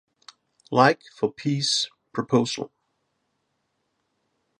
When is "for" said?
1.15-1.31